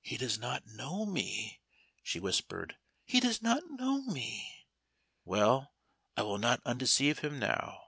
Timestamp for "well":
5.24-5.72